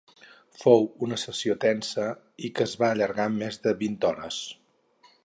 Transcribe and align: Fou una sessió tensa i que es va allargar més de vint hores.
Fou 0.61 0.87
una 1.07 1.19
sessió 1.23 1.57
tensa 1.67 2.07
i 2.49 2.53
que 2.55 2.67
es 2.71 2.73
va 2.85 2.89
allargar 2.95 3.29
més 3.37 3.63
de 3.67 3.75
vint 3.83 4.01
hores. 4.13 4.41